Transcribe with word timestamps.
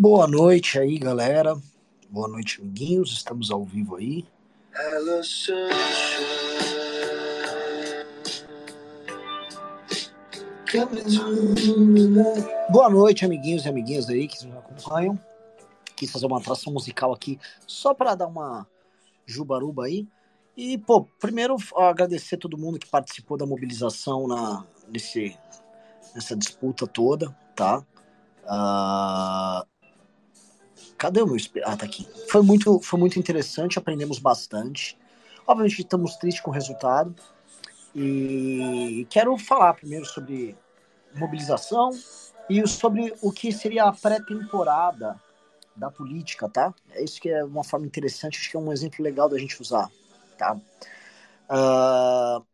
Boa 0.00 0.26
noite 0.26 0.78
aí, 0.78 0.98
galera. 0.98 1.54
Boa 2.08 2.26
noite, 2.26 2.60
amiguinhos. 2.60 3.12
Estamos 3.12 3.50
ao 3.50 3.62
vivo 3.64 3.96
aí. 3.96 4.24
Hello, 4.74 5.20
Boa 12.70 12.88
noite, 12.88 13.24
amiguinhos 13.24 13.64
e 13.64 13.68
amiguinhas 13.68 14.08
aí 14.08 14.26
que 14.26 14.46
nos 14.46 14.56
acompanham. 14.56 15.18
Quis 15.94 16.10
fazer 16.10 16.26
uma 16.26 16.38
atração 16.38 16.72
musical 16.72 17.12
aqui 17.12 17.38
só 17.66 17.92
para 17.92 18.14
dar 18.14 18.28
uma 18.28 18.66
jubaruba 19.26 19.84
aí. 19.84 20.08
E, 20.56 20.78
pô, 20.78 21.04
primeiro 21.20 21.56
agradecer 21.76 22.38
todo 22.38 22.58
mundo 22.58 22.78
que 22.78 22.88
participou 22.88 23.36
da 23.36 23.46
mobilização 23.46 24.26
na, 24.26 24.64
nesse, 24.88 25.36
nessa 26.14 26.34
disputa 26.34 26.86
toda, 26.86 27.34
tá? 27.54 27.84
Uh, 28.44 29.72
Cadê 31.02 31.20
o 31.20 31.26
meu 31.26 31.34
espelho? 31.34 31.66
Ah, 31.66 31.76
tá 31.76 31.84
aqui. 31.84 32.06
Foi 32.28 32.42
muito, 32.42 32.78
foi 32.78 32.96
muito 32.96 33.18
interessante, 33.18 33.76
aprendemos 33.76 34.20
bastante. 34.20 34.96
Obviamente 35.44 35.80
estamos 35.80 36.14
tristes 36.14 36.40
com 36.40 36.52
o 36.52 36.54
resultado. 36.54 37.12
E 37.92 39.04
quero 39.10 39.36
falar 39.36 39.74
primeiro 39.74 40.06
sobre 40.06 40.56
mobilização 41.16 41.90
e 42.48 42.64
sobre 42.68 43.12
o 43.20 43.32
que 43.32 43.50
seria 43.50 43.86
a 43.86 43.92
pré-temporada 43.92 45.20
da 45.74 45.90
política, 45.90 46.48
tá? 46.48 46.72
É 46.92 47.02
isso 47.02 47.20
que 47.20 47.30
é 47.30 47.42
uma 47.42 47.64
forma 47.64 47.84
interessante, 47.84 48.38
acho 48.38 48.48
que 48.48 48.56
é 48.56 48.60
um 48.60 48.72
exemplo 48.72 49.02
legal 49.02 49.28
da 49.28 49.36
gente 49.38 49.60
usar, 49.60 49.90
tá? 50.38 50.56
Uh, 51.50 52.46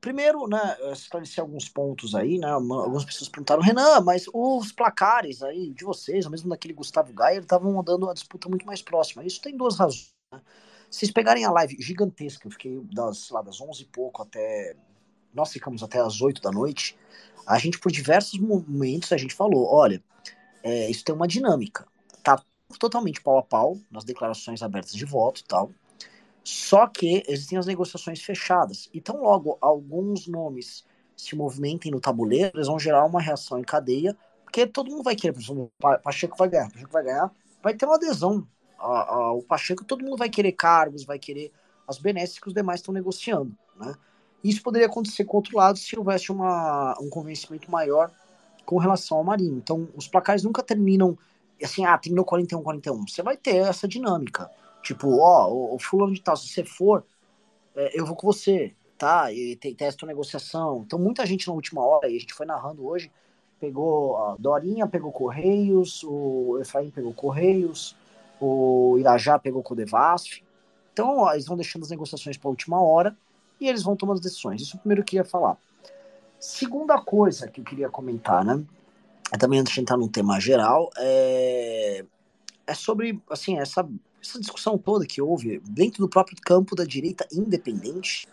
primeiro, 0.00 0.46
né, 0.46 0.76
esclarecer 0.92 1.42
alguns 1.42 1.68
pontos 1.68 2.14
aí, 2.14 2.38
né? 2.38 2.48
Algumas 2.48 3.04
pessoas 3.04 3.28
perguntaram, 3.28 3.62
Renan, 3.62 4.00
mas 4.00 4.26
os 4.32 4.72
placares 4.72 5.42
aí 5.42 5.70
de 5.70 5.84
vocês, 5.84 6.24
ou 6.24 6.30
mesmo 6.30 6.48
daquele 6.48 6.74
Gustavo 6.74 7.12
Gaia, 7.12 7.38
estavam 7.38 7.72
mandando 7.72 8.08
a 8.08 8.14
disputa 8.14 8.48
muito 8.48 8.66
mais 8.66 8.82
próxima. 8.82 9.24
Isso 9.24 9.40
tem 9.40 9.56
duas 9.56 9.76
razões. 9.78 10.12
Né? 10.32 10.40
Se 10.90 11.00
vocês 11.00 11.10
pegarem 11.10 11.44
a 11.44 11.50
live 11.50 11.76
gigantesca, 11.80 12.46
eu 12.46 12.50
fiquei 12.50 12.80
das, 12.92 13.30
lá, 13.30 13.42
das 13.42 13.60
11 13.60 13.82
e 13.82 13.86
pouco 13.86 14.22
até. 14.22 14.76
Nós 15.34 15.52
ficamos 15.52 15.82
até 15.82 16.00
as 16.00 16.20
8 16.20 16.40
da 16.40 16.50
noite. 16.50 16.96
A 17.46 17.58
gente, 17.58 17.78
por 17.78 17.92
diversos 17.92 18.38
momentos, 18.38 19.12
a 19.12 19.16
gente 19.16 19.34
falou: 19.34 19.66
olha, 19.72 20.02
é, 20.62 20.90
isso 20.90 21.04
tem 21.04 21.14
uma 21.14 21.28
dinâmica. 21.28 21.86
Tá 22.22 22.42
totalmente 22.78 23.20
pau 23.20 23.38
a 23.38 23.42
pau 23.42 23.78
nas 23.90 24.04
declarações 24.04 24.62
abertas 24.62 24.92
de 24.92 25.04
voto 25.04 25.40
e 25.40 25.44
tal. 25.44 25.70
Só 26.46 26.86
que 26.86 27.24
existem 27.26 27.58
as 27.58 27.66
negociações 27.66 28.22
fechadas. 28.22 28.88
Então, 28.94 29.20
logo 29.20 29.58
alguns 29.60 30.28
nomes 30.28 30.84
se 31.16 31.34
movimentem 31.34 31.90
no 31.90 31.98
tabuleiro, 31.98 32.52
eles 32.54 32.68
vão 32.68 32.78
gerar 32.78 33.04
uma 33.04 33.20
reação 33.20 33.58
em 33.58 33.64
cadeia, 33.64 34.16
porque 34.44 34.64
todo 34.64 34.88
mundo 34.88 35.02
vai 35.02 35.16
querer, 35.16 35.32
por 35.32 35.42
exemplo, 35.42 35.72
Pacheco 36.04 36.36
vai 36.38 36.48
ganhar, 36.48 36.70
Pacheco 36.70 36.92
vai 36.92 37.02
ganhar, 37.02 37.32
vai 37.60 37.74
ter 37.74 37.84
uma 37.84 37.96
adesão 37.96 38.46
ao 38.78 39.42
Pacheco, 39.42 39.84
todo 39.84 40.04
mundo 40.04 40.16
vai 40.16 40.30
querer 40.30 40.52
cargos, 40.52 41.04
vai 41.04 41.18
querer 41.18 41.50
as 41.84 41.98
benesses 41.98 42.38
que 42.38 42.46
os 42.46 42.54
demais 42.54 42.78
estão 42.78 42.94
negociando, 42.94 43.52
né? 43.74 43.92
Isso 44.44 44.62
poderia 44.62 44.86
acontecer 44.86 45.24
com 45.24 45.38
o 45.38 45.40
outro 45.40 45.56
lado 45.56 45.76
se 45.76 45.98
houvesse 45.98 46.30
uma, 46.30 46.96
um 47.00 47.10
convencimento 47.10 47.68
maior 47.68 48.12
com 48.64 48.78
relação 48.78 49.18
ao 49.18 49.24
Marinho. 49.24 49.56
Então, 49.56 49.88
os 49.96 50.06
placares 50.06 50.44
nunca 50.44 50.62
terminam 50.62 51.18
assim, 51.60 51.84
ah, 51.84 51.98
terminou 51.98 52.24
41-41. 52.24 53.08
Você 53.08 53.20
vai 53.20 53.36
ter 53.36 53.56
essa 53.56 53.88
dinâmica. 53.88 54.48
Tipo, 54.86 55.18
ó, 55.18 55.50
o, 55.50 55.74
o 55.74 55.78
fulano 55.80 56.14
de 56.14 56.22
tal, 56.22 56.36
se 56.36 56.46
você 56.46 56.62
for, 56.62 57.04
é, 57.74 57.98
eu 57.98 58.06
vou 58.06 58.14
com 58.14 58.24
você, 58.24 58.72
tá? 58.96 59.32
E 59.32 59.56
tem, 59.56 59.74
essa 59.80 60.06
negociação. 60.06 60.84
Então, 60.86 60.96
muita 60.96 61.26
gente 61.26 61.48
na 61.48 61.54
última 61.54 61.84
hora, 61.84 62.08
e 62.08 62.16
a 62.16 62.20
gente 62.20 62.32
foi 62.32 62.46
narrando 62.46 62.86
hoje, 62.86 63.10
pegou 63.58 64.16
a 64.16 64.36
Dorinha, 64.38 64.86
pegou 64.86 65.10
Correios, 65.10 66.04
o 66.04 66.56
Efraim 66.60 66.90
pegou 66.90 67.12
Correios, 67.12 67.96
o 68.40 68.96
Irajá 68.96 69.40
pegou 69.40 69.60
Codevasf. 69.60 70.44
Então, 70.92 71.18
ó, 71.18 71.32
eles 71.32 71.46
vão 71.46 71.56
deixando 71.56 71.82
as 71.82 71.90
negociações 71.90 72.36
para 72.36 72.48
a 72.48 72.50
última 72.50 72.80
hora 72.80 73.16
e 73.60 73.68
eles 73.68 73.82
vão 73.82 73.96
tomando 73.96 74.18
as 74.18 74.22
decisões. 74.22 74.62
Isso 74.62 74.76
é 74.76 74.78
o 74.78 74.80
primeiro 74.80 75.02
que 75.02 75.16
eu 75.16 75.22
queria 75.22 75.28
falar. 75.28 75.58
Segunda 76.38 76.96
coisa 77.00 77.48
que 77.48 77.60
eu 77.60 77.64
queria 77.64 77.88
comentar, 77.88 78.44
né? 78.44 78.62
Também 79.36 79.58
antes 79.58 79.74
de 79.74 79.80
entrar 79.80 79.96
no 79.96 80.08
tema 80.08 80.38
geral, 80.38 80.90
é, 80.96 82.04
é 82.68 82.74
sobre, 82.74 83.20
assim, 83.28 83.58
essa 83.58 83.82
essa 84.28 84.40
discussão 84.40 84.76
toda 84.76 85.06
que 85.06 85.20
houve 85.20 85.60
dentro 85.64 86.00
do 86.00 86.08
próprio 86.08 86.36
campo 86.40 86.74
da 86.74 86.84
direita 86.84 87.26
independente, 87.32 88.28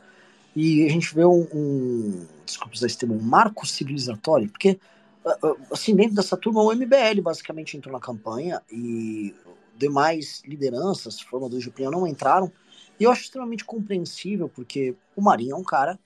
e 0.55 0.85
a 0.85 0.89
gente 0.89 1.13
vê 1.13 1.25
um, 1.25 1.47
um 1.53 2.27
desculpa 2.45 2.75
usar 2.75 2.87
esse 2.87 2.97
termo, 2.97 3.15
um 3.15 3.21
marco 3.21 3.65
civilizatório, 3.65 4.49
porque, 4.49 4.79
ah, 5.25 5.37
ah, 5.43 5.55
assim, 5.71 5.95
dentro 5.95 6.15
dessa 6.15 6.37
turma, 6.37 6.61
o 6.61 6.71
MBL 6.71 7.21
basicamente 7.21 7.75
entrou 7.75 7.93
na 7.93 7.99
campanha 7.99 8.61
e 8.71 9.33
demais 9.77 10.43
lideranças, 10.45 11.19
formadores 11.19 11.63
de 11.63 11.69
opinião, 11.69 11.91
não 11.91 12.07
entraram, 12.07 12.51
e 12.99 13.03
eu 13.03 13.11
acho 13.11 13.23
extremamente 13.23 13.65
compreensível, 13.65 14.47
porque 14.47 14.95
o 15.15 15.21
Marinho 15.21 15.55
é 15.55 15.57
um 15.57 15.63
cara 15.63 15.99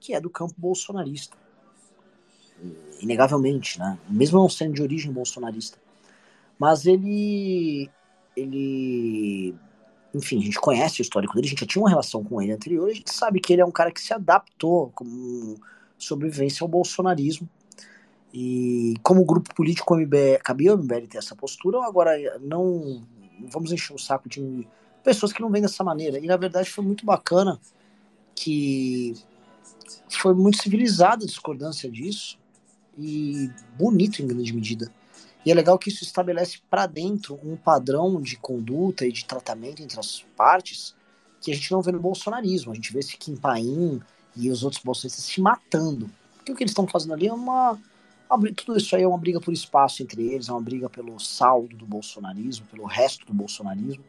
que 0.00 0.14
é 0.14 0.20
do 0.20 0.28
campo 0.28 0.54
bolsonarista, 0.58 1.36
inegavelmente, 3.00 3.78
né? 3.78 3.98
Mesmo 4.08 4.38
não 4.38 4.48
sendo 4.48 4.74
de 4.74 4.82
origem 4.82 5.12
bolsonarista. 5.12 5.78
Mas 6.58 6.86
ele 6.86 7.90
ele. 8.36 9.54
Enfim, 10.14 10.38
a 10.38 10.42
gente 10.42 10.60
conhece 10.60 11.00
o 11.00 11.02
histórico 11.02 11.34
dele, 11.34 11.46
a 11.46 11.50
gente 11.50 11.60
já 11.60 11.66
tinha 11.66 11.82
uma 11.82 11.88
relação 11.88 12.22
com 12.22 12.40
ele 12.40 12.52
anterior, 12.52 12.90
a 12.90 12.94
gente 12.94 13.12
sabe 13.12 13.40
que 13.40 13.52
ele 13.52 13.62
é 13.62 13.64
um 13.64 13.70
cara 13.70 13.90
que 13.90 14.00
se 14.00 14.12
adaptou 14.12 14.90
como 14.94 15.56
sobrevivência 15.96 16.62
ao 16.62 16.68
bolsonarismo. 16.68 17.48
E 18.34 18.94
como 19.02 19.24
grupo 19.24 19.54
político, 19.54 19.94
cabia 20.42 20.72
ao 20.72 20.78
MBL 20.78 21.06
ter 21.08 21.18
essa 21.18 21.36
postura, 21.36 21.84
agora 21.84 22.12
não 22.40 23.06
vamos 23.50 23.72
encher 23.72 23.94
o 23.94 23.98
saco 23.98 24.28
de 24.28 24.66
pessoas 25.02 25.32
que 25.32 25.40
não 25.40 25.50
vêm 25.50 25.62
dessa 25.62 25.84
maneira. 25.84 26.18
E 26.18 26.26
na 26.26 26.36
verdade 26.36 26.70
foi 26.70 26.84
muito 26.84 27.04
bacana 27.04 27.58
que 28.34 29.14
foi 30.08 30.34
muito 30.34 30.62
civilizada 30.62 31.24
a 31.24 31.26
discordância 31.26 31.90
disso 31.90 32.38
e 32.98 33.50
bonito 33.78 34.22
em 34.22 34.26
grande 34.26 34.52
medida. 34.52 34.92
E 35.44 35.50
é 35.50 35.54
legal 35.54 35.78
que 35.78 35.88
isso 35.88 36.04
estabelece 36.04 36.58
para 36.70 36.86
dentro 36.86 37.38
um 37.42 37.56
padrão 37.56 38.20
de 38.20 38.36
conduta 38.36 39.04
e 39.04 39.12
de 39.12 39.24
tratamento 39.24 39.82
entre 39.82 39.98
as 39.98 40.24
partes 40.36 40.94
que 41.40 41.50
a 41.50 41.54
gente 41.54 41.72
não 41.72 41.82
vê 41.82 41.90
no 41.90 41.98
bolsonarismo. 41.98 42.70
A 42.70 42.74
gente 42.74 42.92
vê 42.92 43.00
esse 43.00 43.16
Kim 43.16 43.36
Paim 43.36 44.00
e 44.36 44.50
os 44.50 44.62
outros 44.62 44.82
bolsonaristas 44.82 45.24
se 45.24 45.40
matando. 45.40 46.08
Porque 46.36 46.52
o 46.52 46.56
que 46.56 46.62
eles 46.62 46.70
estão 46.70 46.86
fazendo 46.86 47.14
ali 47.14 47.26
é 47.26 47.32
uma, 47.32 47.78
uma. 48.30 48.52
Tudo 48.52 48.78
isso 48.78 48.94
aí 48.94 49.02
é 49.02 49.08
uma 49.08 49.18
briga 49.18 49.40
por 49.40 49.52
espaço 49.52 50.02
entre 50.02 50.22
eles, 50.22 50.48
é 50.48 50.52
uma 50.52 50.60
briga 50.60 50.88
pelo 50.88 51.18
saldo 51.18 51.76
do 51.76 51.86
bolsonarismo, 51.86 52.66
pelo 52.66 52.84
resto 52.86 53.26
do 53.26 53.34
bolsonarismo. 53.34 54.04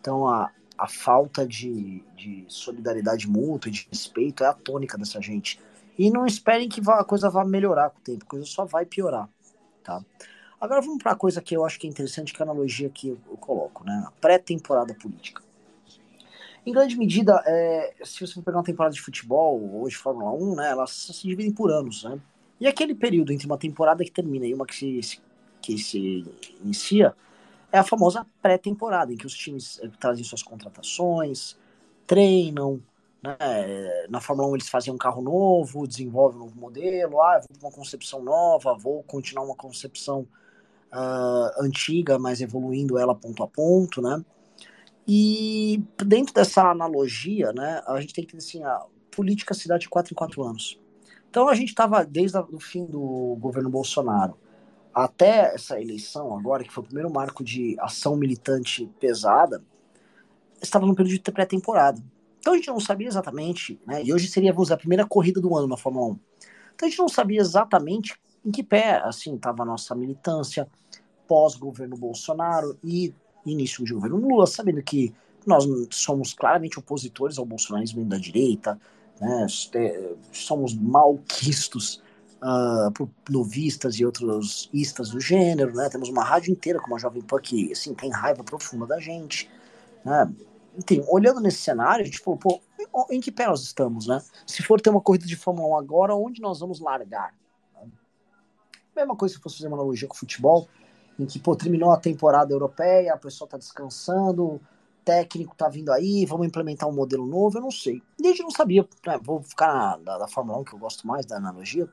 Então 0.00 0.26
a, 0.26 0.50
a 0.78 0.88
falta 0.88 1.46
de, 1.46 2.02
de 2.16 2.44
solidariedade 2.48 3.28
mútua 3.28 3.68
e 3.68 3.72
de 3.72 3.86
respeito 3.90 4.42
é 4.42 4.46
a 4.46 4.54
tônica 4.54 4.96
dessa 4.96 5.20
gente. 5.20 5.60
E 5.98 6.10
não 6.10 6.26
esperem 6.26 6.68
que 6.68 6.80
a 6.90 7.04
coisa 7.04 7.28
vá 7.28 7.44
melhorar 7.44 7.90
com 7.90 7.98
o 7.98 8.02
tempo, 8.02 8.24
a 8.24 8.28
coisa 8.28 8.46
só 8.46 8.64
vai 8.64 8.84
piorar. 8.86 9.28
Tá? 9.82 10.02
Agora 10.60 10.80
vamos 10.80 11.02
para 11.02 11.12
a 11.12 11.16
coisa 11.16 11.42
que 11.42 11.54
eu 11.54 11.64
acho 11.64 11.78
que 11.78 11.86
é 11.86 11.90
interessante, 11.90 12.32
que 12.32 12.42
é 12.42 12.44
a 12.44 12.48
analogia 12.48 12.88
que 12.88 13.08
eu, 13.08 13.18
coloco, 13.38 13.84
né? 13.84 14.04
A 14.06 14.10
pré-temporada 14.20 14.94
política. 14.94 15.42
Em 16.64 16.72
grande 16.72 16.96
medida, 16.96 17.42
é, 17.46 17.94
se 18.02 18.26
você 18.26 18.40
pegar 18.40 18.58
uma 18.58 18.64
temporada 18.64 18.94
de 18.94 19.00
futebol 19.00 19.62
ou 19.74 19.86
de 19.86 19.96
Fórmula 19.96 20.32
1, 20.32 20.56
né, 20.56 20.70
elas 20.70 20.90
se 20.90 21.22
dividem 21.22 21.52
por 21.52 21.70
anos, 21.70 22.04
né? 22.04 22.18
E 22.58 22.66
aquele 22.66 22.94
período 22.94 23.32
entre 23.32 23.46
uma 23.46 23.58
temporada 23.58 24.02
que 24.02 24.10
termina 24.10 24.46
e 24.46 24.54
uma 24.54 24.66
que 24.66 25.02
se, 25.02 25.20
que 25.60 25.78
se 25.78 26.24
inicia 26.60 27.14
é 27.70 27.78
a 27.78 27.84
famosa 27.84 28.26
pré-temporada, 28.40 29.12
em 29.12 29.16
que 29.16 29.26
os 29.26 29.34
times 29.34 29.78
eh, 29.82 29.90
trazem 30.00 30.24
suas 30.24 30.42
contratações, 30.42 31.56
treinam, 32.06 32.80
né? 33.22 33.36
Na 34.08 34.20
Fórmula 34.20 34.48
1 34.48 34.56
eles 34.56 34.68
fazem 34.68 34.92
um 34.92 34.98
carro 34.98 35.20
novo, 35.20 35.86
desenvolvem 35.86 36.40
um 36.40 36.44
novo 36.44 36.58
modelo, 36.58 37.20
ah, 37.22 37.40
vou 37.60 37.70
uma 37.70 37.76
concepção 37.76 38.22
nova, 38.22 38.74
vou 38.74 39.02
continuar 39.02 39.44
uma 39.44 39.54
concepção 39.54 40.26
uh, 40.92 41.62
antiga, 41.62 42.18
mas 42.18 42.40
evoluindo 42.40 42.98
ela 42.98 43.14
ponto 43.14 43.42
a 43.42 43.48
ponto, 43.48 44.00
né? 44.00 44.24
E 45.06 45.82
dentro 46.04 46.34
dessa 46.34 46.70
analogia, 46.70 47.52
né, 47.52 47.80
a 47.86 48.00
gente 48.00 48.12
tem 48.12 48.24
que 48.24 48.32
ter 48.32 48.38
assim, 48.38 48.64
a 48.64 48.84
política 49.10 49.54
dá 49.66 49.78
de 49.78 49.88
quatro 49.88 50.12
em 50.12 50.16
quatro 50.16 50.42
anos. 50.42 50.80
Então 51.30 51.48
a 51.48 51.54
gente 51.54 51.68
estava 51.68 52.04
desde 52.04 52.38
o 52.38 52.58
fim 52.58 52.84
do 52.84 53.36
governo 53.38 53.70
Bolsonaro 53.70 54.36
até 54.92 55.54
essa 55.54 55.80
eleição 55.80 56.36
agora, 56.36 56.64
que 56.64 56.72
foi 56.72 56.82
o 56.82 56.86
primeiro 56.86 57.12
marco 57.12 57.44
de 57.44 57.76
ação 57.78 58.16
militante 58.16 58.90
pesada, 58.98 59.62
estava 60.60 60.86
no 60.86 60.94
período 60.94 61.22
de 61.22 61.30
pré-temporada. 61.30 62.02
Então 62.40 62.54
a 62.54 62.56
gente 62.56 62.68
não 62.68 62.80
sabia 62.80 63.06
exatamente, 63.06 63.78
né? 63.86 64.02
E 64.02 64.12
hoje 64.12 64.26
seria, 64.28 64.52
vamos 64.52 64.68
dizer, 64.68 64.74
a 64.74 64.78
primeira 64.78 65.06
corrida 65.06 65.40
do 65.40 65.54
ano 65.54 65.68
na 65.68 65.76
Fórmula 65.76 66.06
1. 66.06 66.18
Então 66.74 66.86
a 66.86 66.90
gente 66.90 66.98
não 66.98 67.08
sabia 67.08 67.40
exatamente 67.40 68.18
em 68.46 68.50
que 68.52 68.62
pé, 68.62 69.02
assim, 69.04 69.34
estava 69.34 69.64
a 69.64 69.66
nossa 69.66 69.94
militância 69.94 70.68
pós-governo 71.26 71.96
Bolsonaro 71.96 72.78
e 72.82 73.12
início 73.44 73.84
de 73.84 73.92
governo 73.92 74.16
Lula, 74.16 74.46
sabendo 74.46 74.80
que 74.82 75.12
nós 75.44 75.64
somos 75.90 76.32
claramente 76.32 76.78
opositores 76.78 77.38
ao 77.38 77.44
bolsonarismo 77.44 78.04
da 78.04 78.16
direita, 78.16 78.78
né, 79.20 79.46
somos 80.32 80.74
malquistos 80.74 82.02
uh, 82.42 83.08
novistas 83.28 83.96
e 83.96 84.04
outros 84.04 84.68
istas 84.72 85.10
do 85.10 85.20
gênero, 85.20 85.74
né? 85.74 85.88
Temos 85.88 86.08
uma 86.08 86.22
rádio 86.22 86.52
inteira 86.52 86.78
como 86.78 86.96
a 86.96 86.98
Jovem 86.98 87.22
Pan 87.22 87.40
que, 87.40 87.72
assim, 87.72 87.94
tem 87.94 88.10
raiva 88.10 88.44
profunda 88.44 88.86
da 88.86 89.00
gente, 89.00 89.48
né? 90.04 90.30
Enfim, 90.76 91.02
olhando 91.08 91.40
nesse 91.40 91.58
cenário, 91.58 92.02
a 92.02 92.04
gente 92.04 92.18
falou, 92.18 92.38
pô, 92.38 92.60
em 93.10 93.20
que 93.20 93.32
pé 93.32 93.46
nós 93.46 93.62
estamos, 93.62 94.06
né? 94.06 94.20
Se 94.46 94.62
for 94.62 94.80
ter 94.80 94.90
uma 94.90 95.00
corrida 95.00 95.26
de 95.26 95.36
Fórmula 95.36 95.68
1 95.68 95.78
agora, 95.78 96.14
onde 96.14 96.42
nós 96.42 96.60
vamos 96.60 96.80
largar? 96.80 97.32
Mesma 98.96 99.14
coisa 99.14 99.34
se 99.34 99.40
fosse 99.40 99.58
fazer 99.58 99.68
uma 99.68 99.76
analogia 99.76 100.08
com 100.08 100.14
o 100.14 100.18
futebol, 100.18 100.66
em 101.18 101.26
que, 101.26 101.38
pô, 101.38 101.54
terminou 101.54 101.92
a 101.92 101.98
temporada 101.98 102.52
europeia, 102.52 103.12
a 103.12 103.18
pessoa 103.18 103.48
tá 103.48 103.58
descansando, 103.58 104.60
técnico 105.04 105.54
tá 105.54 105.68
vindo 105.68 105.92
aí, 105.92 106.26
vamos 106.26 106.46
implementar 106.46 106.88
um 106.88 106.92
modelo 106.92 107.26
novo, 107.26 107.58
eu 107.58 107.62
não 107.62 107.70
sei. 107.70 108.02
E 108.18 108.26
a 108.26 108.30
gente 108.30 108.42
não 108.42 108.50
sabia, 108.50 108.86
né? 109.06 109.18
vou 109.22 109.42
ficar 109.42 109.98
na, 109.98 110.18
da 110.18 110.26
Fórmula 110.26 110.58
1, 110.58 110.64
que 110.64 110.74
eu 110.74 110.78
gosto 110.78 111.06
mais 111.06 111.24
da 111.24 111.36
analogia, 111.36 111.88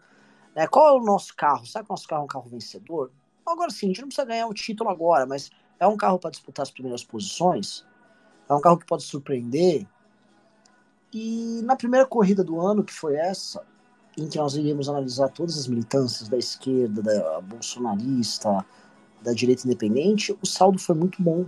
né? 0.55 0.65
Qual 0.67 0.88
é 0.88 1.00
o 1.00 1.03
nosso 1.03 1.35
carro? 1.35 1.65
Sabe 1.65 1.85
que 1.85 1.91
o 1.91 1.94
nosso 1.94 2.07
carro 2.07 2.21
é 2.21 2.25
um 2.25 2.27
carro 2.27 2.50
vencedor? 2.50 3.11
Agora 3.45 3.69
sim, 3.69 3.88
a 3.88 3.89
gente 3.89 4.01
não 4.01 4.07
precisa 4.07 4.25
ganhar 4.25 4.47
o 4.47 4.53
título 4.53 4.89
agora, 4.89 5.25
mas 5.25 5.51
é 5.79 5.85
um 5.85 5.97
carro 5.97 6.17
para 6.17 6.31
disputar 6.31 6.63
as 6.63 6.71
primeiras 6.71 7.03
posições, 7.03 7.85
é 8.50 8.53
um 8.53 8.61
carro 8.61 8.77
que 8.77 8.85
pode 8.85 9.03
surpreender. 9.03 9.85
E 11.13 11.61
na 11.63 11.75
primeira 11.75 12.07
corrida 12.07 12.44
do 12.44 12.59
ano, 12.59 12.83
que 12.83 12.94
foi 12.94 13.15
essa, 13.15 13.63
em 14.18 14.27
que 14.27 14.38
nós 14.38 14.56
iríamos 14.56 14.88
analisar 14.89 15.30
todas 15.30 15.57
as 15.57 15.68
militâncias 15.68 16.30
da 16.30 16.38
esquerda, 16.38 17.01
da 17.01 17.42
bolsonarista, 17.42 18.65
da 19.21 19.33
direita 19.33 19.65
independente, 19.65 20.38
o 20.42 20.45
saldo 20.45 20.77
foi 20.80 20.95
muito 20.95 21.21
bom. 21.21 21.45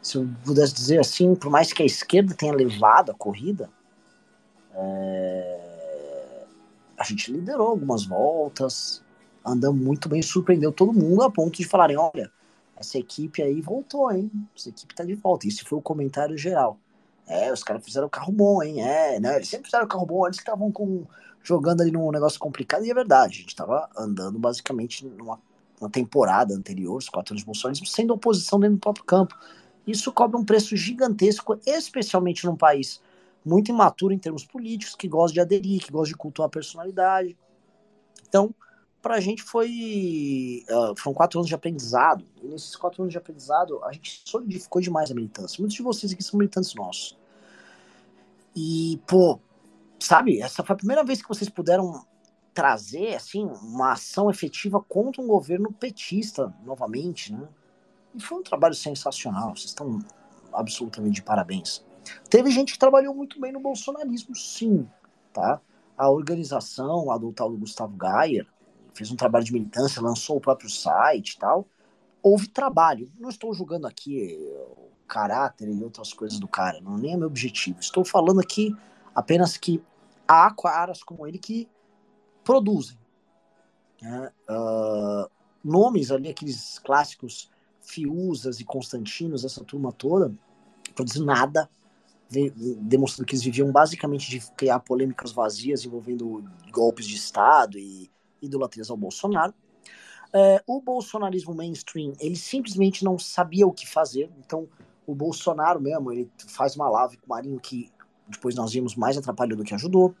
Se 0.00 0.16
eu 0.16 0.28
pudesse 0.44 0.74
dizer 0.74 1.00
assim, 1.00 1.34
por 1.34 1.50
mais 1.50 1.72
que 1.72 1.82
a 1.82 1.86
esquerda 1.86 2.34
tenha 2.34 2.54
levado 2.54 3.10
a 3.10 3.14
corrida, 3.14 3.68
é 4.74 5.58
a 6.98 7.04
gente 7.04 7.30
liderou 7.30 7.68
algumas 7.68 8.04
voltas, 8.04 9.00
andamos 9.46 9.80
muito 9.80 10.08
bem, 10.08 10.20
surpreendeu 10.20 10.72
todo 10.72 10.92
mundo 10.92 11.22
a 11.22 11.30
ponto 11.30 11.56
de 11.56 11.64
falarem, 11.64 11.96
olha, 11.96 12.30
essa 12.76 12.98
equipe 12.98 13.40
aí 13.40 13.60
voltou, 13.60 14.10
hein? 14.10 14.30
Essa 14.56 14.68
equipe 14.68 14.94
tá 14.94 15.04
de 15.04 15.14
volta. 15.14 15.46
Isso 15.46 15.64
foi 15.64 15.78
o 15.78 15.82
comentário 15.82 16.36
geral. 16.36 16.76
É, 17.26 17.52
os 17.52 17.62
caras 17.62 17.84
fizeram 17.84 18.08
carro 18.08 18.32
bom, 18.32 18.62
hein? 18.62 18.82
É, 18.82 19.20
né? 19.20 19.36
Eles 19.36 19.48
sempre 19.48 19.66
fizeram 19.66 19.86
carro 19.86 20.06
bom, 20.06 20.26
eles 20.26 20.38
estavam 20.38 20.72
com 20.72 21.04
jogando 21.48 21.80
ali 21.80 21.90
num 21.90 22.10
negócio 22.10 22.38
complicado, 22.38 22.84
e 22.84 22.90
é 22.90 22.94
verdade, 22.94 23.38
a 23.38 23.40
gente 23.40 23.56
tava 23.56 23.88
andando 23.96 24.38
basicamente 24.38 25.06
numa, 25.06 25.40
numa 25.80 25.90
temporada 25.90 26.54
anterior, 26.54 26.98
os 26.98 27.08
quatro 27.08 27.32
anos 27.32 27.40
de 27.40 27.46
Bolsonaro, 27.46 27.86
sendo 27.86 28.12
oposição 28.12 28.60
dentro 28.60 28.76
do 28.76 28.80
próprio 28.80 29.04
campo. 29.06 29.34
Isso 29.86 30.12
cobra 30.12 30.36
um 30.36 30.44
preço 30.44 30.76
gigantesco, 30.76 31.58
especialmente 31.64 32.44
num 32.44 32.56
país 32.56 33.00
muito 33.42 33.70
imaturo 33.70 34.12
em 34.12 34.18
termos 34.18 34.44
políticos, 34.44 34.94
que 34.94 35.08
gosta 35.08 35.32
de 35.32 35.40
aderir, 35.40 35.82
que 35.82 35.90
gosta 35.90 36.08
de 36.08 36.16
cultuar 36.16 36.48
a 36.48 36.50
personalidade. 36.50 37.34
Então, 38.28 38.54
para 39.00 39.14
a 39.14 39.20
gente 39.20 39.42
foi. 39.42 40.64
Uh, 40.68 40.94
foram 40.98 41.14
quatro 41.14 41.38
anos 41.38 41.48
de 41.48 41.54
aprendizado. 41.54 42.26
E 42.42 42.46
nesses 42.46 42.76
quatro 42.76 43.02
anos 43.02 43.12
de 43.12 43.16
aprendizado, 43.16 43.82
a 43.84 43.92
gente 43.92 44.20
solidificou 44.26 44.82
demais 44.82 45.10
a 45.10 45.14
militância. 45.14 45.58
Muitos 45.60 45.76
de 45.76 45.82
vocês 45.82 46.12
aqui 46.12 46.22
são 46.22 46.38
militantes 46.38 46.74
nossos. 46.74 47.16
E, 48.54 49.00
pô, 49.06 49.40
sabe, 49.98 50.40
essa 50.40 50.62
foi 50.62 50.74
a 50.74 50.76
primeira 50.76 51.04
vez 51.04 51.20
que 51.20 51.28
vocês 51.28 51.48
puderam 51.48 52.04
trazer, 52.54 53.14
assim, 53.14 53.44
uma 53.62 53.92
ação 53.92 54.30
efetiva 54.30 54.80
contra 54.80 55.22
um 55.22 55.26
governo 55.26 55.72
petista, 55.72 56.52
novamente, 56.64 57.32
né? 57.32 57.48
E 58.14 58.20
foi 58.20 58.38
um 58.38 58.42
trabalho 58.42 58.74
sensacional. 58.74 59.50
Vocês 59.50 59.66
estão 59.66 60.00
absolutamente 60.52 61.16
de 61.16 61.22
parabéns. 61.22 61.84
Teve 62.28 62.50
gente 62.50 62.72
que 62.72 62.78
trabalhou 62.78 63.14
muito 63.14 63.40
bem 63.40 63.52
no 63.52 63.60
bolsonarismo, 63.60 64.34
sim, 64.34 64.88
tá? 65.32 65.60
A 65.96 66.10
organização 66.10 67.06
lá 67.06 67.18
do 67.18 67.32
tal 67.32 67.50
do 67.50 67.58
Gustavo 67.58 67.96
Gayer 67.96 68.46
fez 68.94 69.10
um 69.12 69.16
trabalho 69.16 69.44
de 69.44 69.52
militância, 69.52 70.02
lançou 70.02 70.36
o 70.36 70.40
próprio 70.40 70.68
site 70.68 71.32
e 71.32 71.38
tal. 71.38 71.66
Houve 72.22 72.48
trabalho. 72.48 73.10
Não 73.18 73.28
estou 73.28 73.54
julgando 73.54 73.86
aqui 73.86 74.36
o 74.76 74.88
caráter 75.06 75.68
e 75.68 75.84
outras 75.84 76.12
coisas 76.12 76.38
do 76.38 76.48
cara, 76.48 76.80
não 76.80 76.98
nem 76.98 77.14
é 77.14 77.16
meu 77.16 77.28
objetivo. 77.28 77.78
Estou 77.78 78.04
falando 78.04 78.40
aqui 78.40 78.74
apenas 79.18 79.56
que 79.56 79.82
há 80.28 80.48
caras 80.54 81.02
como 81.02 81.26
ele 81.26 81.38
que 81.38 81.68
produzem. 82.44 82.96
Né? 84.00 84.30
Uh, 84.48 85.28
nomes 85.64 86.12
ali, 86.12 86.28
aqueles 86.28 86.78
clássicos 86.78 87.50
Fiusas 87.80 88.60
e 88.60 88.64
Constantinos, 88.64 89.44
essa 89.44 89.64
turma 89.64 89.90
toda, 89.90 90.32
produzindo 90.94 91.26
nada, 91.26 91.68
demonstrando 92.80 93.26
que 93.26 93.34
eles 93.34 93.44
viviam 93.44 93.72
basicamente 93.72 94.30
de 94.30 94.40
criar 94.52 94.78
polêmicas 94.78 95.32
vazias 95.32 95.84
envolvendo 95.84 96.44
golpes 96.70 97.04
de 97.04 97.16
Estado 97.16 97.76
e 97.76 98.08
idolatrias 98.40 98.88
ao 98.88 98.96
Bolsonaro. 98.96 99.52
É, 100.32 100.62
o 100.64 100.80
bolsonarismo 100.80 101.52
mainstream, 101.52 102.12
ele 102.20 102.36
simplesmente 102.36 103.04
não 103.04 103.18
sabia 103.18 103.66
o 103.66 103.72
que 103.72 103.88
fazer, 103.88 104.30
então 104.38 104.68
o 105.04 105.12
Bolsonaro 105.12 105.80
mesmo, 105.80 106.12
ele 106.12 106.30
faz 106.46 106.76
uma 106.76 106.88
lave 106.88 107.16
com 107.16 107.26
o 107.26 107.30
Marinho 107.30 107.58
que 107.58 107.90
depois 108.28 108.54
nós 108.54 108.72
vimos 108.72 108.94
mais 108.94 109.16
atrapalhou 109.16 109.56
do 109.56 109.64
que 109.64 109.74
ajudou. 109.74 110.14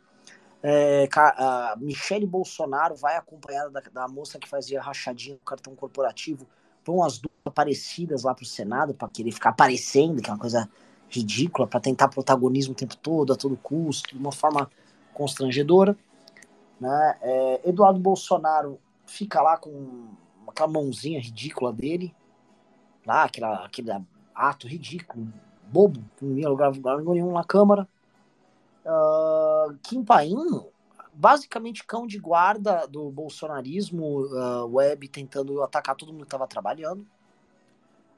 É, 0.62 1.08
a 1.14 1.76
Michele 1.78 2.26
Bolsonaro 2.26 2.96
vai 2.96 3.16
acompanhada 3.16 3.70
da, 3.70 3.80
da, 3.92 4.08
moça 4.08 4.38
que 4.38 4.48
fazia 4.48 4.82
rachadinha 4.82 5.34
no 5.34 5.40
cartão 5.40 5.74
corporativo. 5.74 6.46
Vão 6.84 7.04
as 7.04 7.18
duas 7.18 7.54
parecidas 7.54 8.24
lá 8.24 8.34
pro 8.34 8.44
Senado 8.44 8.94
para 8.94 9.08
querer 9.08 9.30
ficar 9.30 9.50
aparecendo, 9.50 10.20
que 10.20 10.28
é 10.28 10.32
uma 10.32 10.38
coisa 10.38 10.68
ridícula 11.08 11.66
para 11.66 11.80
tentar 11.80 12.08
protagonismo 12.08 12.72
o 12.72 12.76
tempo 12.76 12.96
todo, 12.96 13.32
a 13.32 13.36
todo 13.36 13.56
custo, 13.56 14.14
de 14.14 14.18
uma 14.18 14.32
forma 14.32 14.68
constrangedora. 15.14 15.96
Né? 16.80 17.18
É, 17.22 17.68
Eduardo 17.68 18.00
Bolsonaro 18.00 18.78
fica 19.06 19.40
lá 19.40 19.56
com 19.56 20.08
aquela 20.46 20.68
mãozinha 20.68 21.20
ridícula 21.20 21.72
dele, 21.72 22.14
lá, 23.06 23.24
aquela, 23.24 23.64
aquele 23.64 23.90
ato 24.34 24.66
ridículo, 24.66 25.32
bobo, 25.70 26.02
que 26.16 26.24
não 26.24 26.36
ia 26.36 26.48
lugar, 26.48 26.72
lugar 26.72 26.98
nenhum 26.98 27.32
na 27.32 27.44
Câmara. 27.44 27.88
Uh, 28.88 29.76
Kim 29.82 30.02
Paim, 30.02 30.34
basicamente 31.12 31.84
cão 31.84 32.06
de 32.06 32.18
guarda 32.18 32.86
do 32.86 33.10
bolsonarismo 33.10 34.22
uh, 34.22 34.66
web, 34.66 35.06
tentando 35.08 35.62
atacar 35.62 35.94
todo 35.94 36.10
mundo 36.10 36.22
que 36.22 36.28
estava 36.28 36.46
trabalhando. 36.46 37.06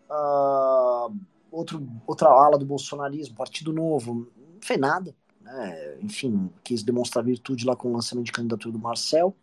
Uh, 0.08 1.12
outro, 1.50 1.84
outra 2.06 2.28
ala 2.28 2.56
do 2.56 2.64
bolsonarismo, 2.64 3.34
Partido 3.34 3.72
Novo, 3.72 4.28
não 4.36 4.60
fez 4.60 4.78
nada. 4.78 5.14
Né? 5.40 5.98
Enfim, 6.02 6.50
quis 6.62 6.84
demonstrar 6.84 7.24
virtude 7.24 7.66
lá 7.66 7.74
com 7.74 7.88
o 7.88 7.92
lançamento 7.92 8.26
de 8.26 8.32
candidatura 8.32 8.72
do 8.72 8.78
Marcel. 8.78 9.34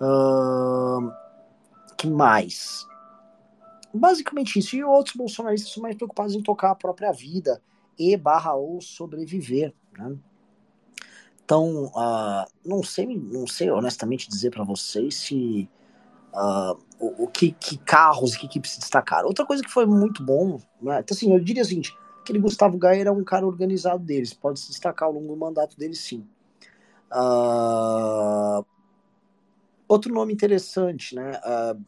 Uh, 0.00 1.12
que 1.96 2.08
mais? 2.08 2.86
Basicamente 3.92 4.58
isso. 4.58 4.74
E 4.74 4.82
outros 4.82 5.14
bolsonaristas 5.14 5.72
são 5.72 5.82
mais 5.82 5.94
preocupados 5.94 6.34
em 6.34 6.42
tocar 6.42 6.72
a 6.72 6.74
própria 6.74 7.12
vida 7.12 7.62
e 7.96 8.16
barra 8.16 8.54
ou 8.54 8.80
sobreviver. 8.80 9.72
Né? 9.96 10.16
Então, 11.44 11.86
uh, 11.86 12.46
não 12.64 12.82
sei, 12.82 13.06
não 13.06 13.46
sei 13.46 13.70
honestamente 13.70 14.28
dizer 14.28 14.50
para 14.50 14.64
vocês 14.64 15.14
se 15.14 15.68
uh, 16.32 16.78
o, 16.98 17.24
o 17.24 17.28
que, 17.28 17.52
que, 17.52 17.76
carros 17.78 18.34
e 18.34 18.38
que 18.38 18.46
equipes 18.46 18.72
se 18.72 18.80
destacaram. 18.80 19.28
Outra 19.28 19.44
coisa 19.44 19.62
que 19.62 19.70
foi 19.70 19.86
muito 19.86 20.22
bom, 20.22 20.60
né? 20.80 21.00
então 21.00 21.14
assim, 21.14 21.32
eu 21.32 21.40
diria 21.40 21.62
o 21.62 21.66
seguinte, 21.66 21.94
aquele 22.20 22.38
Gustavo 22.38 22.78
Gaia 22.78 23.04
é 23.04 23.10
um 23.10 23.22
cara 23.22 23.46
organizado 23.46 24.02
deles, 24.02 24.32
pode 24.32 24.58
se 24.58 24.68
destacar 24.68 25.08
ao 25.08 25.14
longo 25.14 25.28
do 25.28 25.36
mandato 25.36 25.76
dele 25.76 25.94
sim. 25.94 26.26
Uh, 27.12 28.64
outro 29.86 30.12
nome 30.12 30.32
interessante, 30.32 31.14
né? 31.14 31.40
Uh, 31.44 31.80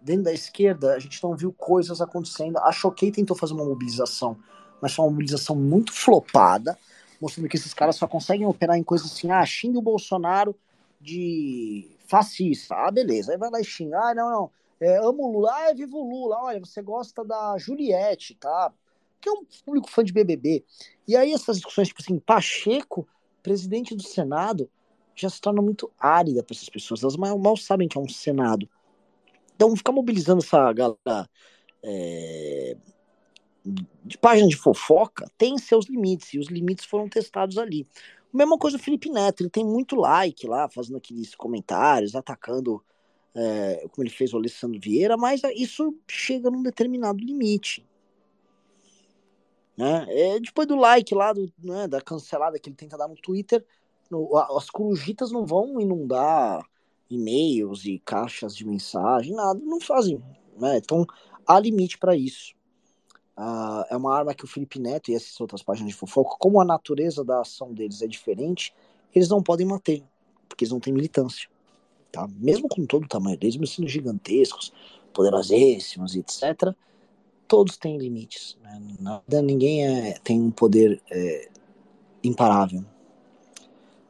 dentro 0.00 0.24
da 0.24 0.32
esquerda, 0.32 0.94
a 0.94 0.98
gente 0.98 1.22
não 1.22 1.36
viu 1.36 1.52
coisas 1.52 2.00
acontecendo. 2.00 2.58
A 2.58 2.72
Choquei 2.72 3.12
tentou 3.12 3.36
fazer 3.36 3.52
uma 3.52 3.64
mobilização, 3.64 4.36
mas 4.80 4.94
foi 4.94 5.04
uma 5.04 5.12
mobilização 5.12 5.54
muito 5.54 5.92
flopada, 5.92 6.76
mostrando 7.22 7.48
que 7.48 7.56
esses 7.56 7.72
caras 7.72 7.94
só 7.94 8.08
conseguem 8.08 8.44
operar 8.44 8.76
em 8.76 8.82
coisas 8.82 9.12
assim, 9.12 9.30
ah, 9.30 9.46
xingue 9.46 9.78
o 9.78 9.82
Bolsonaro 9.82 10.56
de 11.00 11.88
fascista. 12.08 12.74
Ah, 12.74 12.90
beleza. 12.90 13.30
Aí 13.30 13.38
vai 13.38 13.48
lá 13.48 13.60
e 13.60 13.64
xinga. 13.64 13.96
Ah, 13.96 14.12
não, 14.12 14.28
não. 14.28 14.50
É, 14.80 14.98
amo 14.98 15.28
o 15.28 15.32
Lula. 15.32 15.52
Ah, 15.52 15.72
vivo 15.72 15.98
o 15.98 16.10
Lula. 16.10 16.42
Olha, 16.42 16.58
você 16.58 16.82
gosta 16.82 17.24
da 17.24 17.56
Juliette, 17.58 18.34
tá? 18.34 18.72
Que 19.20 19.28
é 19.28 19.32
um 19.32 19.44
público 19.64 19.88
fã 19.88 20.02
de 20.02 20.12
BBB. 20.12 20.64
E 21.06 21.16
aí 21.16 21.32
essas 21.32 21.58
discussões, 21.58 21.86
tipo 21.86 22.02
assim, 22.02 22.18
Pacheco, 22.18 23.06
presidente 23.40 23.94
do 23.94 24.02
Senado, 24.02 24.68
já 25.14 25.30
se 25.30 25.40
torna 25.40 25.62
muito 25.62 25.92
árida 25.96 26.42
para 26.42 26.56
essas 26.56 26.68
pessoas. 26.68 27.04
Elas 27.04 27.16
mal, 27.16 27.38
mal, 27.38 27.56
sabem 27.56 27.86
que 27.86 27.96
é 27.96 28.00
um 28.00 28.08
Senado. 28.08 28.68
Então, 29.54 29.76
ficar 29.76 29.92
mobilizando 29.92 30.42
essa 30.42 30.72
galera 30.72 31.30
é, 31.84 32.76
de 33.64 34.18
página 34.18 34.48
de 34.48 34.56
fofoca 34.56 35.30
tem 35.38 35.56
seus 35.58 35.86
limites, 35.86 36.34
e 36.34 36.38
os 36.38 36.48
limites 36.48 36.84
foram 36.84 37.08
testados 37.08 37.58
ali. 37.58 37.86
Mesma 38.32 38.58
coisa 38.58 38.76
o 38.76 38.80
Felipe 38.80 39.10
Neto, 39.10 39.42
ele 39.42 39.50
tem 39.50 39.64
muito 39.64 39.94
like 39.94 40.46
lá, 40.46 40.68
fazendo 40.68 40.96
aqueles 40.96 41.34
comentários, 41.34 42.16
atacando 42.16 42.82
é, 43.34 43.86
como 43.90 44.06
ele 44.06 44.14
fez 44.14 44.32
o 44.32 44.36
Alessandro 44.36 44.80
Vieira, 44.80 45.16
mas 45.16 45.42
isso 45.54 45.94
chega 46.08 46.50
num 46.50 46.62
determinado 46.62 47.18
limite. 47.18 47.86
Né? 49.76 50.06
É, 50.08 50.40
depois 50.40 50.66
do 50.66 50.76
like 50.76 51.14
lá, 51.14 51.32
do, 51.32 51.50
né, 51.62 51.86
da 51.88 52.00
cancelada 52.00 52.58
que 52.58 52.68
ele 52.68 52.76
tenta 52.76 52.96
dar 52.96 53.08
no 53.08 53.16
Twitter, 53.16 53.64
no, 54.10 54.36
as 54.36 54.68
corujitas 54.68 55.30
não 55.30 55.46
vão 55.46 55.80
inundar 55.80 56.66
e-mails 57.08 57.84
e 57.84 57.98
caixas 57.98 58.56
de 58.56 58.66
mensagem, 58.66 59.34
nada, 59.34 59.60
não 59.62 59.80
fazem. 59.80 60.22
Né? 60.58 60.78
Então, 60.78 61.06
há 61.46 61.58
limite 61.58 61.98
para 61.98 62.16
isso. 62.16 62.54
Uh, 63.36 63.84
é 63.88 63.96
uma 63.96 64.14
arma 64.14 64.34
que 64.34 64.44
o 64.44 64.48
Felipe 64.48 64.78
Neto 64.78 65.10
e 65.10 65.14
essas 65.14 65.40
outras 65.40 65.62
páginas 65.62 65.92
de 65.92 65.96
fofoca, 65.96 66.36
como 66.38 66.60
a 66.60 66.64
natureza 66.64 67.24
da 67.24 67.40
ação 67.40 67.72
deles 67.72 68.02
é 68.02 68.06
diferente, 68.06 68.74
eles 69.14 69.28
não 69.28 69.42
podem 69.42 69.66
manter, 69.66 70.02
porque 70.48 70.64
eles 70.64 70.72
não 70.72 70.80
têm 70.80 70.92
militância. 70.92 71.48
Tá? 72.10 72.28
Mesmo 72.36 72.68
com 72.68 72.84
todo 72.84 73.04
o 73.04 73.08
tamanho 73.08 73.38
deles, 73.38 73.56
mesmo 73.56 73.74
sendo 73.74 73.88
gigantescos, 73.88 74.72
poderosíssimos, 75.14 76.14
etc., 76.14 76.74
todos 77.48 77.76
têm 77.76 77.98
limites. 77.98 78.58
Né? 78.62 78.82
Nada, 79.00 79.42
ninguém 79.42 79.86
é, 79.86 80.18
tem 80.22 80.40
um 80.40 80.50
poder 80.50 81.00
é, 81.10 81.48
imparável. 82.22 82.84